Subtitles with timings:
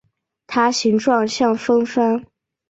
[0.47, 2.25] 它形状像风帆。